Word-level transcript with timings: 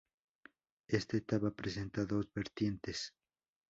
Esta 0.87 1.15
etapa 1.17 1.51
presenta 1.51 2.05
dos 2.07 2.27
vertientes. 2.33 3.13